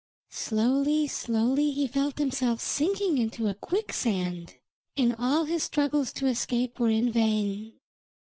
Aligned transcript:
Slowly, 0.31 1.05
slowly 1.05 1.69
he 1.73 1.85
felt 1.85 2.17
himself 2.17 2.59
sinking 2.59 3.19
into 3.19 3.47
a 3.47 3.53
quicksand, 3.53 4.55
and 4.97 5.15
all 5.19 5.43
his 5.45 5.61
struggles 5.61 6.11
to 6.13 6.25
escape 6.25 6.79
were 6.79 6.89
in 6.89 7.11
vain. 7.11 7.75